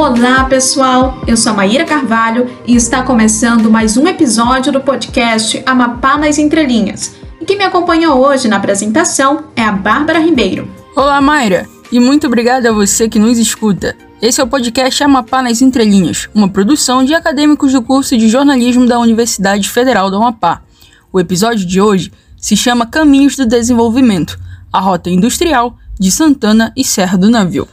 [0.00, 1.22] Olá, pessoal!
[1.26, 6.38] Eu sou a Maíra Carvalho e está começando mais um episódio do podcast Amapá nas
[6.38, 7.16] Entrelinhas.
[7.38, 10.66] E quem me acompanha hoje na apresentação é a Bárbara Ribeiro.
[10.96, 11.68] Olá, Mayra!
[11.92, 13.94] E muito obrigada a você que nos escuta.
[14.22, 18.86] Esse é o podcast Amapá nas Entrelinhas, uma produção de acadêmicos do curso de jornalismo
[18.86, 20.62] da Universidade Federal do Amapá.
[21.12, 24.40] O episódio de hoje se chama Caminhos do Desenvolvimento,
[24.72, 27.68] a rota industrial de Santana e Serra do Navio.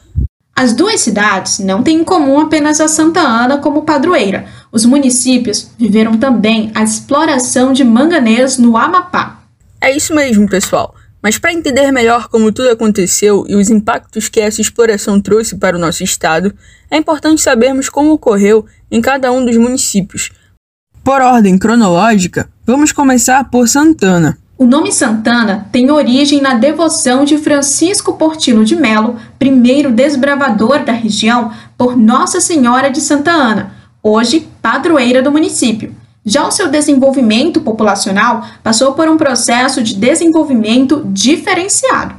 [0.60, 4.48] As duas cidades não têm em comum apenas a Santa Ana como padroeira.
[4.72, 9.44] Os municípios viveram também a exploração de manganês no Amapá.
[9.80, 10.96] É isso mesmo, pessoal.
[11.22, 15.78] Mas para entender melhor como tudo aconteceu e os impactos que essa exploração trouxe para
[15.78, 16.52] o nosso estado,
[16.90, 20.32] é importante sabermos como ocorreu em cada um dos municípios.
[21.04, 24.40] Por ordem cronológica, vamos começar por Santana.
[24.60, 30.92] O nome Santana tem origem na devoção de Francisco Portino de Melo, primeiro desbravador da
[30.92, 35.94] região, por Nossa Senhora de Santa Ana, hoje padroeira do município.
[36.26, 42.16] Já o seu desenvolvimento populacional passou por um processo de desenvolvimento diferenciado.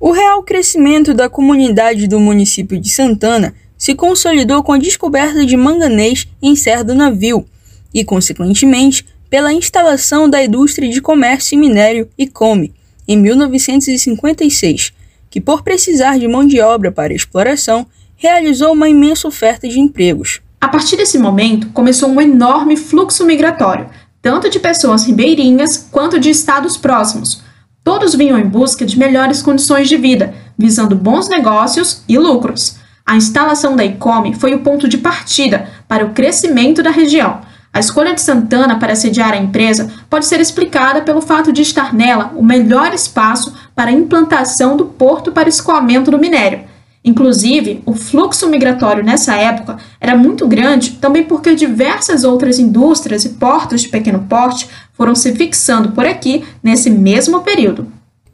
[0.00, 5.56] O real crescimento da comunidade do município de Santana se consolidou com a descoberta de
[5.56, 7.46] manganês em Serra do Navio
[7.94, 12.74] e, consequentemente, pela instalação da indústria de comércio e minério ICOME,
[13.06, 14.92] em 1956,
[15.30, 17.86] que, por precisar de mão de obra para exploração,
[18.16, 20.40] realizou uma imensa oferta de empregos.
[20.60, 23.88] A partir desse momento, começou um enorme fluxo migratório,
[24.20, 27.42] tanto de pessoas ribeirinhas quanto de estados próximos.
[27.84, 32.76] Todos vinham em busca de melhores condições de vida, visando bons negócios e lucros.
[33.06, 37.40] A instalação da ICOME foi o ponto de partida para o crescimento da região
[37.72, 41.94] a escolha de Santana para sediar a empresa pode ser explicada pelo fato de estar
[41.94, 46.64] nela o melhor espaço para a implantação do porto para escoamento do minério.
[47.04, 53.30] Inclusive, o fluxo migratório nessa época era muito grande também porque diversas outras indústrias e
[53.30, 57.86] portos de pequeno porte foram se fixando por aqui nesse mesmo período.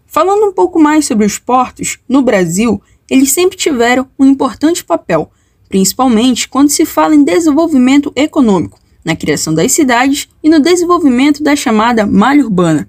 [0.06, 5.30] Falando um pouco mais sobre os portos, no Brasil, eles sempre tiveram um importante papel,
[5.68, 11.54] principalmente quando se fala em desenvolvimento econômico na criação das cidades e no desenvolvimento da
[11.54, 12.88] chamada malha urbana.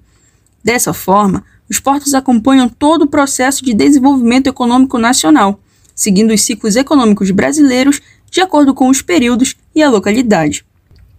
[0.64, 5.60] Dessa forma, os portos acompanham todo o processo de desenvolvimento econômico nacional,
[5.94, 10.66] seguindo os ciclos econômicos brasileiros de acordo com os períodos e a localidade.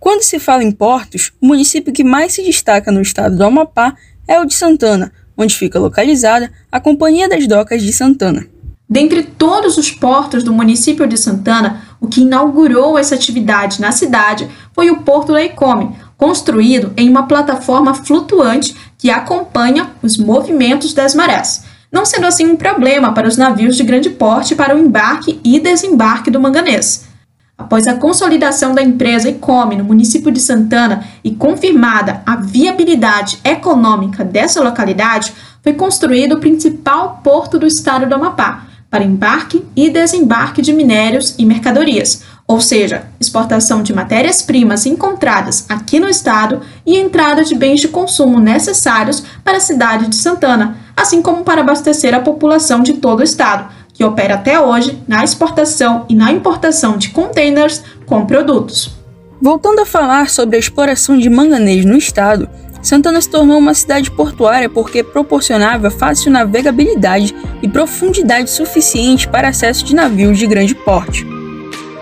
[0.01, 3.95] Quando se fala em portos, o município que mais se destaca no estado do Amapá
[4.27, 8.45] é o de Santana, onde fica localizada a Companhia das Docas de Santana.
[8.89, 14.49] Dentre todos os portos do município de Santana, o que inaugurou essa atividade na cidade
[14.73, 21.13] foi o Porto da Icome, construído em uma plataforma flutuante que acompanha os movimentos das
[21.13, 25.39] marés, não sendo assim um problema para os navios de grande porte para o embarque
[25.43, 27.07] e desembarque do manganês.
[27.55, 34.23] Após a consolidação da empresa Icome no município de Santana e confirmada a viabilidade econômica
[34.23, 40.61] dessa localidade, foi construído o principal porto do estado do Amapá, para embarque e desembarque
[40.61, 47.43] de minérios e mercadorias, ou seja, exportação de matérias-primas encontradas aqui no estado e entrada
[47.43, 52.19] de bens de consumo necessários para a cidade de Santana, assim como para abastecer a
[52.19, 57.09] população de todo o estado, que opera até hoje na exportação e na importação de
[57.09, 58.97] containers com produtos.
[59.41, 62.49] Voltando a falar sobre a exploração de manganês no estado,
[62.81, 69.85] Santana se tornou uma cidade portuária porque proporcionava fácil navegabilidade e profundidade suficiente para acesso
[69.85, 71.25] de navios de grande porte.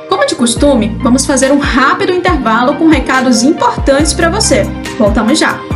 [0.08, 4.64] Como de costume, vamos fazer um rápido intervalo com recados importantes para você.
[4.98, 5.67] Voltamos já!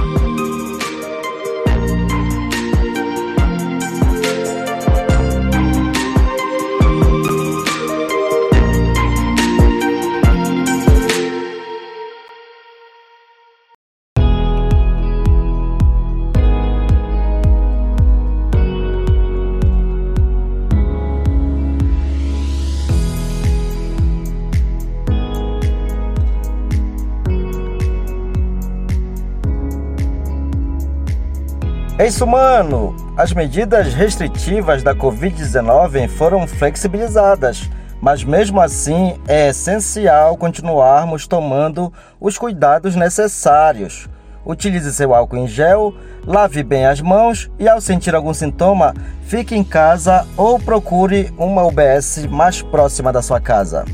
[32.01, 32.95] É isso, mano!
[33.15, 37.69] As medidas restritivas da Covid-19 foram flexibilizadas,
[38.01, 44.09] mas mesmo assim é essencial continuarmos tomando os cuidados necessários.
[44.43, 45.93] Utilize seu álcool em gel,
[46.25, 51.63] lave bem as mãos e, ao sentir algum sintoma, fique em casa ou procure uma
[51.63, 53.85] UBS mais próxima da sua casa.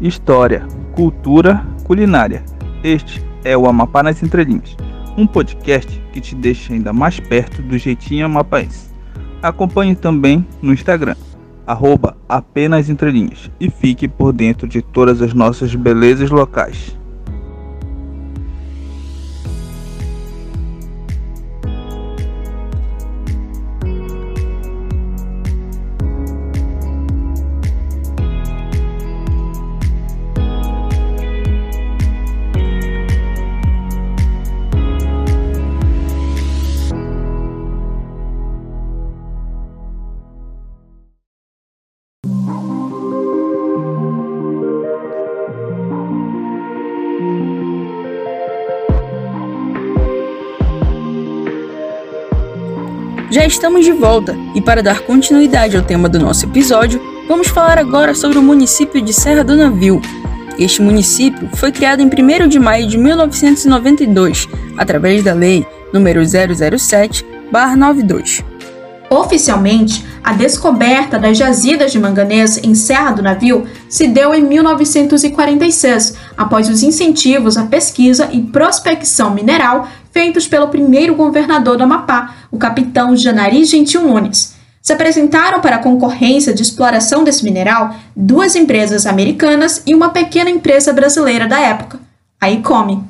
[0.00, 2.42] História, cultura, culinária.
[2.82, 4.74] Este é o Amapá nas Entrelinhas
[5.16, 8.92] um podcast que te deixa ainda mais perto do jeitinho amapaense.
[9.42, 11.16] Acompanhe também no Instagram,
[11.66, 16.98] arroba apenas entrelinhas e fique por dentro de todas as nossas belezas locais.
[53.34, 57.80] Já estamos de volta e para dar continuidade ao tema do nosso episódio, vamos falar
[57.80, 60.00] agora sobre o município de Serra do Navio.
[60.56, 64.48] Este município foi criado em 1 de maio de 1992,
[64.78, 68.44] através da Lei nº 007/92.
[69.10, 76.14] Oficialmente, a descoberta das jazidas de manganês em Serra do Navio se deu em 1946,
[76.36, 82.56] após os incentivos à pesquisa e prospecção mineral feitos pelo primeiro governador do Amapá, o
[82.56, 84.54] capitão Janari Gentil Nunes.
[84.80, 90.48] Se apresentaram para a concorrência de exploração desse mineral duas empresas americanas e uma pequena
[90.48, 91.98] empresa brasileira da época,
[92.40, 93.02] a ICOME.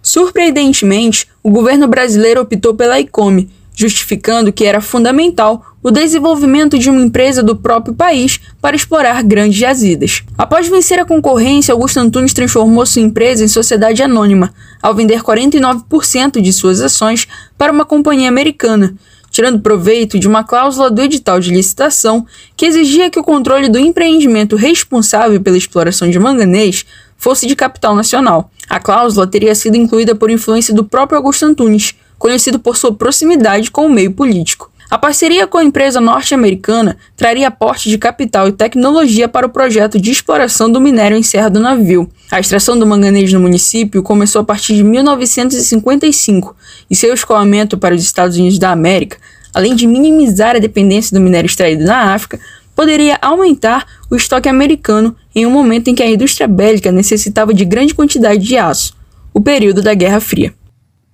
[0.00, 7.00] Surpreendentemente, o governo brasileiro optou pela ICOME, justificando que era fundamental o desenvolvimento de uma
[7.00, 10.22] empresa do próprio país para explorar grandes jazidas.
[10.36, 14.52] Após vencer a concorrência, Augusto Antunes transformou sua empresa em sociedade anônima,
[14.82, 18.94] ao vender 49% de suas ações para uma companhia americana,
[19.30, 22.26] tirando proveito de uma cláusula do edital de licitação
[22.56, 26.84] que exigia que o controle do empreendimento responsável pela exploração de manganês
[27.16, 28.50] fosse de capital nacional.
[28.68, 33.70] A cláusula teria sido incluída por influência do próprio Augusto Antunes, conhecido por sua proximidade
[33.70, 34.70] com o meio político.
[34.90, 40.00] A parceria com a empresa norte-americana traria aporte de capital e tecnologia para o projeto
[40.00, 42.08] de exploração do minério em Serra do Navio.
[42.30, 46.56] A extração do manganês no município começou a partir de 1955
[46.90, 49.18] e seu escoamento para os Estados Unidos da América,
[49.52, 52.40] além de minimizar a dependência do minério extraído na África,
[52.74, 57.66] poderia aumentar o estoque americano em um momento em que a indústria bélica necessitava de
[57.66, 58.94] grande quantidade de aço,
[59.34, 60.54] o período da Guerra Fria.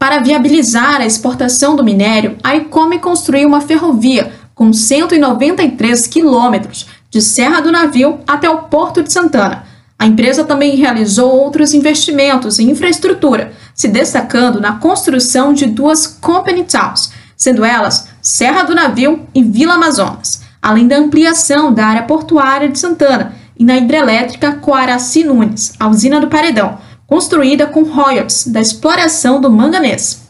[0.04, 7.22] Para viabilizar a exportação do minério, a ICOME construiu uma ferrovia com 193 quilômetros de
[7.22, 9.64] Serra do Navio até o Porto de Santana.
[9.98, 16.64] A empresa também realizou outros investimentos em infraestrutura, se destacando na construção de duas Company
[16.64, 22.68] Towns, sendo elas Serra do Navio e Vila Amazonas, além da ampliação da área portuária
[22.68, 28.60] de Santana e na hidrelétrica Coaraci Nunes, a usina do Paredão, construída com royalties da
[28.60, 30.22] exploração do manganês.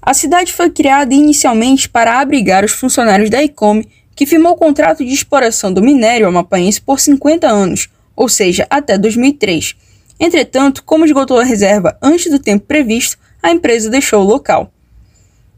[0.00, 5.12] A cidade foi criada inicialmente para abrigar os funcionários da ICOME, que firmou contrato de
[5.12, 9.74] exploração do minério amapaense por 50 anos, ou seja, até 2003.
[10.18, 14.72] Entretanto, como esgotou a reserva antes do tempo previsto, a empresa deixou o local.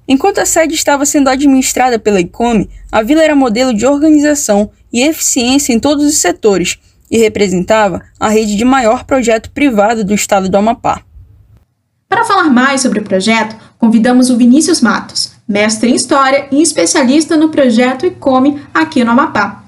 [0.09, 5.03] Enquanto a sede estava sendo administrada pela ICOME, a vila era modelo de organização e
[5.03, 6.79] eficiência em todos os setores,
[7.11, 11.03] e representava a rede de maior projeto privado do estado do Amapá.
[12.09, 17.37] Para falar mais sobre o projeto, convidamos o Vinícius Matos, mestre em História e especialista
[17.37, 19.65] no projeto ICOME aqui no Amapá.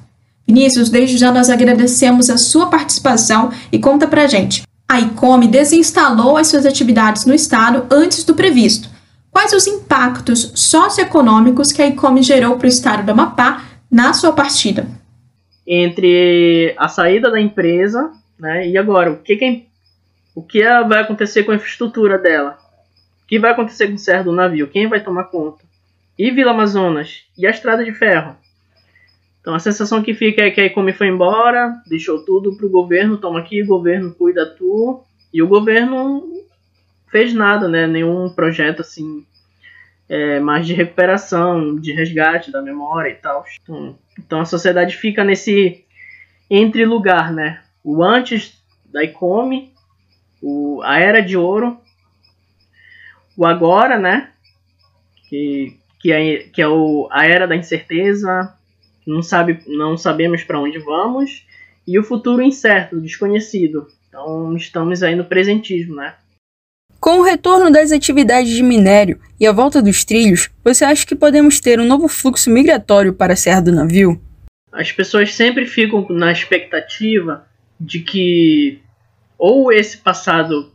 [0.46, 4.62] Vinícius, desde já nós agradecemos a sua participação e conta pra gente.
[4.90, 8.88] A ICOME desinstalou as suas atividades no estado antes do previsto.
[9.30, 14.32] Quais os impactos socioeconômicos que a ICOME gerou para o estado do Amapá na sua
[14.32, 14.88] partida?
[15.72, 19.12] Entre a saída da empresa né, e agora.
[19.12, 19.66] O que, que,
[20.34, 22.58] o que vai acontecer com a infraestrutura dela?
[23.22, 24.66] O que vai acontecer com o Serra do Navio?
[24.66, 25.62] Quem vai tomar conta?
[26.18, 27.24] E Vila Amazonas?
[27.38, 28.36] E a Estrada de Ferro?
[29.40, 32.70] Então a sensação que fica é que a Icome foi embora, deixou tudo para o
[32.70, 36.24] governo, toma aqui, o governo cuida tu, e o governo
[37.06, 37.86] fez nada, né?
[37.86, 39.24] Nenhum projeto assim
[40.08, 43.44] é, mais de recuperação, de resgate da memória e tal.
[43.62, 45.84] Então, então a sociedade fica nesse
[46.48, 47.62] entre lugar, né?
[47.82, 49.72] O antes da ICOME,
[50.42, 51.78] o, a era de ouro,
[53.36, 54.30] o agora, né?
[55.28, 58.54] Que, que é, que é o, a era da incerteza,
[59.06, 61.46] não, sabe, não sabemos para onde vamos,
[61.86, 63.86] e o futuro incerto, desconhecido.
[64.08, 66.14] Então estamos aí no presentismo, né?
[67.00, 71.16] Com o retorno das atividades de minério e a volta dos trilhos, você acha que
[71.16, 74.20] podemos ter um novo fluxo migratório para a Serra do Navio?
[74.70, 77.46] As pessoas sempre ficam na expectativa
[77.80, 78.82] de que
[79.38, 80.74] ou esse passado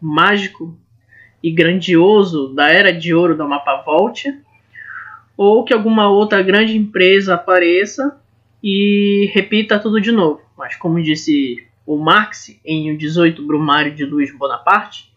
[0.00, 0.74] mágico
[1.42, 4.34] e grandioso da era de ouro do Amapá volte,
[5.36, 8.18] ou que alguma outra grande empresa apareça
[8.62, 10.40] e repita tudo de novo.
[10.56, 15.14] Mas como disse o Marx em O 18 Brumário de Luiz Bonaparte,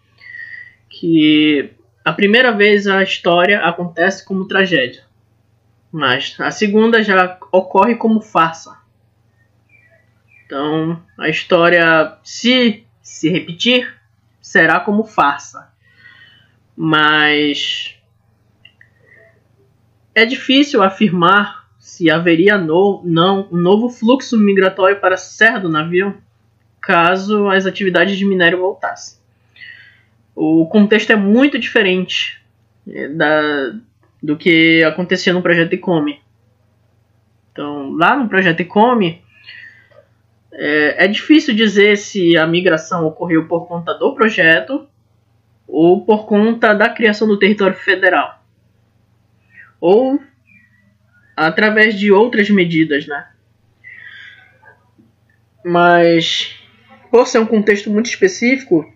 [1.00, 1.72] que
[2.04, 5.04] a primeira vez a história acontece como tragédia,
[5.90, 8.78] mas a segunda já ocorre como farsa.
[10.46, 13.96] Então, a história, se se repetir,
[14.42, 15.72] será como farsa.
[16.76, 17.96] Mas
[20.14, 25.70] é difícil afirmar se haveria no, não um novo fluxo migratório para a Serra do
[25.70, 26.22] Navio
[26.82, 29.19] caso as atividades de minério voltassem.
[30.42, 32.42] O contexto é muito diferente
[32.88, 33.74] é, da,
[34.24, 36.22] do que acontecia no projeto Ecome.
[37.52, 39.22] Então, lá no projeto Ecome,
[40.54, 44.88] é, é difícil dizer se a migração ocorreu por conta do projeto
[45.68, 48.42] ou por conta da criação do território federal.
[49.78, 50.22] Ou
[51.36, 53.28] através de outras medidas, né?
[55.66, 56.56] Mas
[57.12, 58.90] por ser um contexto muito específico,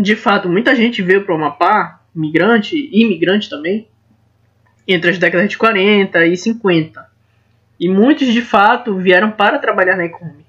[0.00, 3.88] de fato, muita gente veio para o Amapá, migrante e imigrante também,
[4.86, 7.08] entre as décadas de 40 e 50.
[7.78, 10.44] E muitos, de fato, vieram para trabalhar na Ecome.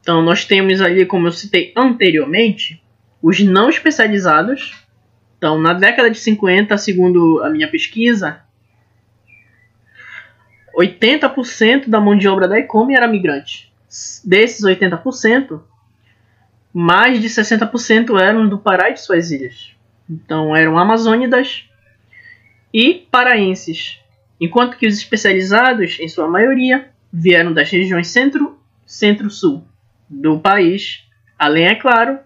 [0.00, 2.82] Então, nós temos ali, como eu citei anteriormente,
[3.22, 4.74] os não especializados.
[5.36, 8.42] Então, na década de 50, segundo a minha pesquisa,
[10.74, 13.72] 80% da mão de obra da Ecome era migrante.
[14.24, 15.60] Desses 80%,
[16.72, 19.72] mais de 60% eram do Pará e de suas ilhas.
[20.08, 21.68] Então, eram amazônidas
[22.72, 23.98] e paraenses.
[24.40, 29.64] Enquanto que os especializados, em sua maioria, vieram das regiões centro, centro-sul
[30.08, 31.04] do país,
[31.38, 32.18] além, é claro,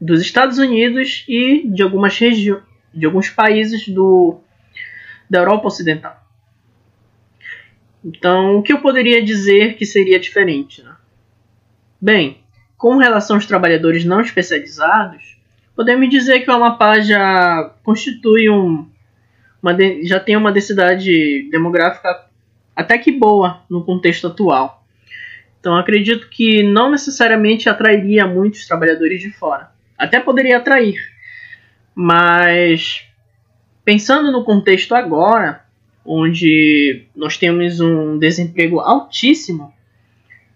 [0.00, 2.62] dos Estados Unidos e de algumas regiões,
[2.94, 4.40] de alguns países do,
[5.28, 6.24] da Europa Ocidental.
[8.04, 10.82] Então, o que eu poderia dizer que seria diferente?
[10.82, 10.94] Né?
[12.00, 12.38] Bem,
[12.78, 15.36] com relação aos trabalhadores não especializados,
[15.74, 18.88] podemos dizer que o Amapá já constitui um,
[19.60, 22.24] uma, já tem uma densidade demográfica
[22.74, 24.86] até que boa no contexto atual.
[25.58, 29.72] Então acredito que não necessariamente atrairia muitos trabalhadores de fora.
[29.98, 30.96] Até poderia atrair,
[31.92, 33.04] mas
[33.84, 35.64] pensando no contexto agora,
[36.04, 39.74] onde nós temos um desemprego altíssimo,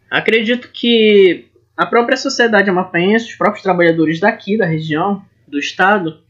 [0.09, 1.51] acredito que
[1.83, 6.21] a própria sociedade amapaense, os próprios trabalhadores daqui da região, do estado,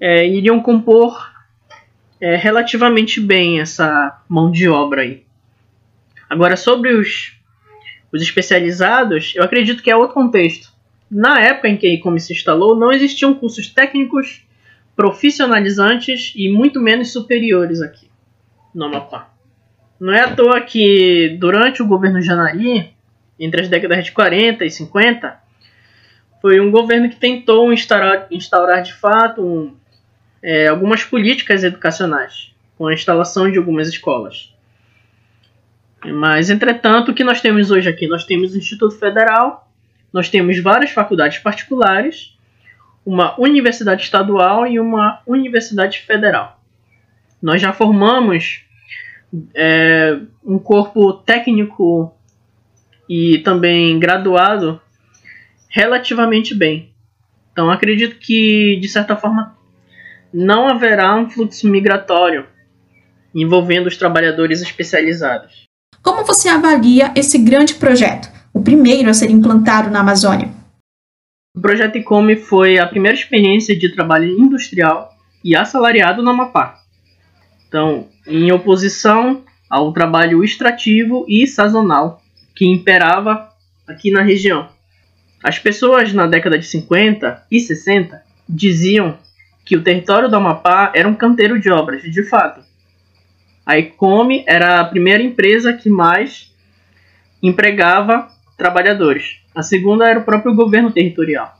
[0.00, 1.32] é, iriam compor
[2.20, 5.24] é, relativamente bem essa mão de obra aí.
[6.30, 7.36] Agora, sobre os
[8.12, 10.72] os especializados, eu acredito que é outro contexto.
[11.10, 14.46] Na época em que a ICOM se instalou, não existiam cursos técnicos
[14.96, 18.08] profissionalizantes e muito menos superiores aqui
[18.74, 19.30] no Amapá.
[20.00, 22.94] Não é à toa que durante o governo Janari,
[23.38, 25.38] entre as décadas de 40 e 50,
[26.40, 29.74] foi um governo que tentou instaurar, instaurar de fato um,
[30.42, 34.54] é, algumas políticas educacionais, com a instalação de algumas escolas.
[36.04, 38.06] Mas, entretanto, o que nós temos hoje aqui?
[38.06, 39.68] Nós temos o Instituto Federal,
[40.12, 42.36] nós temos várias faculdades particulares,
[43.04, 46.60] uma universidade estadual e uma universidade federal.
[47.42, 48.64] Nós já formamos
[49.54, 52.14] é, um corpo técnico
[53.08, 54.80] e também graduado
[55.68, 56.92] relativamente bem.
[57.52, 59.56] Então, acredito que, de certa forma,
[60.32, 62.46] não haverá um fluxo migratório
[63.34, 65.64] envolvendo os trabalhadores especializados.
[66.02, 70.50] Como você avalia esse grande projeto, o primeiro a ser implantado na Amazônia?
[71.56, 75.10] O projeto ICOME foi a primeira experiência de trabalho industrial
[75.44, 76.76] e assalariado no Amapá.
[77.66, 82.22] Então, em oposição ao trabalho extrativo e sazonal
[82.58, 83.50] que imperava
[83.86, 84.68] aqui na região.
[85.44, 89.16] As pessoas na década de 50 e 60 diziam
[89.64, 92.60] que o território do Amapá era um canteiro de obras, de fato.
[93.64, 96.52] A Ecome era a primeira empresa que mais
[97.40, 99.36] empregava trabalhadores.
[99.54, 101.56] A segunda era o próprio governo territorial.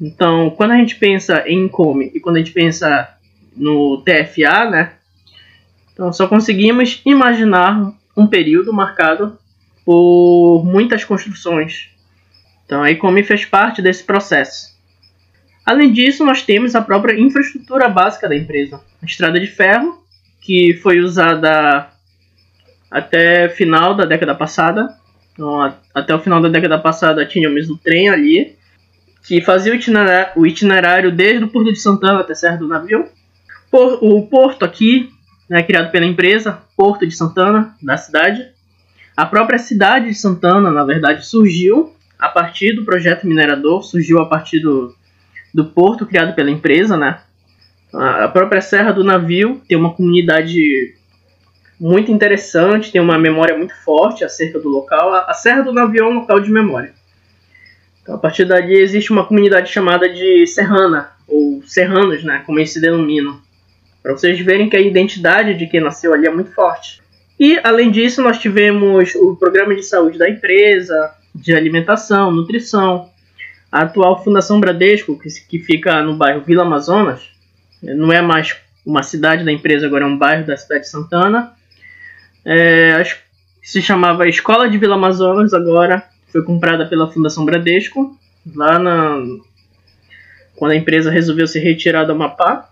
[0.00, 3.06] Então, quando a gente pensa em Ecome e quando a gente pensa
[3.54, 4.92] no TFA, né?
[5.92, 9.38] Então, só conseguimos imaginar um período marcado
[9.86, 11.90] por muitas construções.
[12.66, 14.76] Então, a Ecome fez parte desse processo.
[15.64, 20.04] Além disso, nós temos a própria infraestrutura básica da empresa: a estrada de ferro
[20.46, 21.88] que foi usada
[22.88, 24.96] até final da década passada.
[25.32, 28.56] Então, a, até o final da década passada tínhamos o trem ali,
[29.26, 33.06] que fazia o itinerário, o itinerário desde o Porto de Santana até Serra do Navio.
[33.70, 35.10] Por, o porto aqui,
[35.50, 38.55] né, criado pela empresa, porto de Santana, da cidade.
[39.16, 44.26] A própria cidade de Santana, na verdade, surgiu a partir do projeto minerador, surgiu a
[44.26, 44.94] partir do,
[45.54, 47.20] do porto criado pela empresa, né?
[47.92, 50.94] A própria Serra do Navio tem uma comunidade
[51.80, 55.14] muito interessante, tem uma memória muito forte acerca do local.
[55.14, 56.92] A Serra do Navio é um local de memória.
[58.02, 62.72] Então, a partir dali existe uma comunidade chamada de Serrana, ou Serranos, né, como eles
[62.72, 63.40] se denominam.
[64.02, 67.02] Para vocês verem que a identidade de quem nasceu ali é muito forte.
[67.38, 73.10] E, além disso, nós tivemos o programa de saúde da empresa, de alimentação, nutrição.
[73.70, 77.28] A atual Fundação Bradesco, que, fica no bairro Vila Amazonas,
[77.82, 81.52] não é mais uma cidade da empresa, agora é um bairro da cidade de Santana.
[82.44, 83.02] É,
[83.62, 88.16] se chamava Escola de Vila Amazonas, agora foi comprada pela Fundação Bradesco,
[88.54, 89.18] lá na,
[90.54, 92.70] quando a empresa resolveu se retirar do Amapá.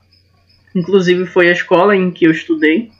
[0.74, 2.90] Inclusive foi a escola em que eu estudei,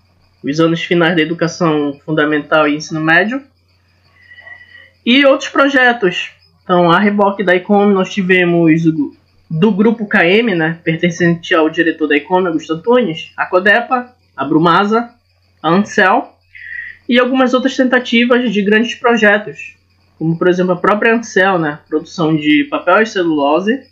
[0.45, 3.43] os anos finais da educação fundamental e ensino médio.
[5.05, 6.31] E outros projetos.
[6.63, 9.15] Então, a reboque da ICOM, nós tivemos o,
[9.51, 15.11] do grupo KM, né, pertencente ao diretor da ICOM, Augusto Antunes, a Codepa, a Brumasa,
[15.63, 16.35] a Ancel
[17.09, 19.77] e algumas outras tentativas de grandes projetos,
[20.19, 23.83] como por exemplo a própria Ancel, né, produção de papel e celulose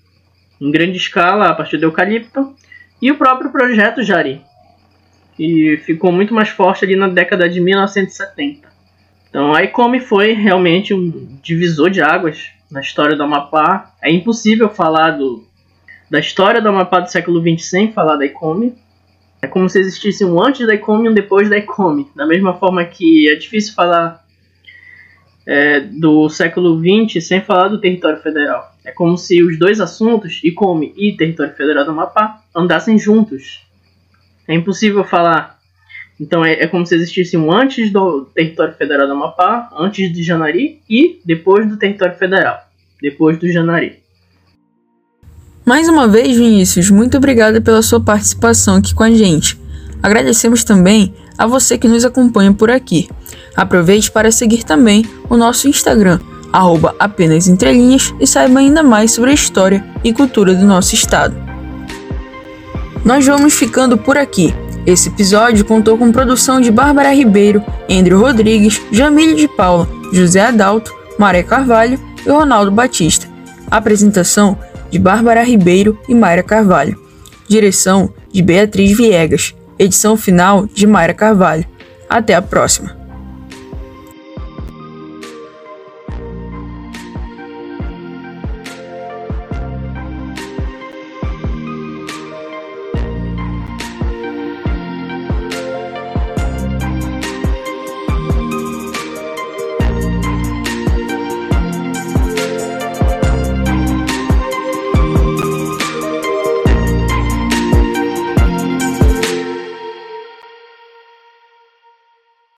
[0.61, 2.55] em grande escala a partir do eucalipto,
[3.01, 4.41] e o próprio projeto Jari,
[5.37, 8.69] que ficou muito mais forte ali na década de 1970.
[9.29, 13.95] Então a ICOME foi realmente um divisor de águas na história do Amapá.
[14.03, 15.45] É impossível falar do,
[16.11, 18.75] da história do Amapá do século XX sem falar da ICOME.
[19.41, 22.09] É como se existisse um antes da ICOME e um depois da ICOME.
[22.15, 24.23] Da mesma forma que é difícil falar
[25.47, 28.73] é, do século XX sem falar do território federal.
[28.85, 33.67] É como se os dois assuntos, ICOME e território federal do Amapá, andassem juntos.
[34.47, 35.59] É impossível falar.
[36.21, 40.23] Então é, é como se existisse um antes do território federal do Amapá, antes de
[40.23, 42.59] Janari e depois do território federal,
[43.01, 44.03] depois do Janari.
[45.65, 49.61] Mais uma vez, Vinícius, muito obrigada pela sua participação aqui com a gente.
[50.03, 53.09] Agradecemos também a você que nos acompanha por aqui.
[53.57, 56.19] Aproveite para seguir também o nosso Instagram,
[56.53, 61.52] arroba apenas entrelinhas, e saiba ainda mais sobre a história e cultura do nosso estado.
[63.05, 64.55] Nós vamos ficando por aqui.
[64.87, 70.93] Esse episódio contou com produção de Bárbara Ribeiro, Andrew Rodrigues, Jamile de Paula, José Adalto,
[71.19, 73.27] Maria Carvalho e Ronaldo Batista.
[73.71, 74.59] Apresentação
[74.91, 77.01] de Bárbara Ribeiro e Mayra Carvalho.
[77.49, 79.55] Direção de Beatriz Viegas.
[79.79, 81.65] Edição final de Mayra Carvalho.
[82.09, 83.02] Até a próxima!